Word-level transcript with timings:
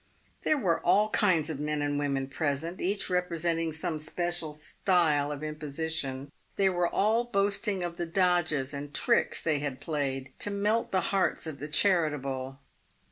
There 0.41 0.57
were 0.57 0.83
all 0.83 1.09
kinds 1.11 1.51
of 1.51 1.59
men 1.59 1.79
and 1.79 1.99
women 1.99 2.25
present, 2.27 2.81
each 2.81 3.07
representing 3.07 3.71
some 3.71 3.99
special 3.99 4.55
style 4.55 5.31
of 5.31 5.43
imposition. 5.43 6.31
They 6.55 6.69
were 6.69 6.89
all 6.89 7.25
boasting 7.25 7.83
of 7.83 7.97
the 7.97 8.07
dodges 8.07 8.73
and 8.73 8.95
tricks 8.95 9.39
they 9.43 9.59
had 9.59 9.79
played 9.79 10.33
to 10.39 10.49
melt 10.49 10.89
the 10.91 11.01
hearts 11.13 11.45
of 11.45 11.59
the 11.59 11.67
charitable. 11.67 12.57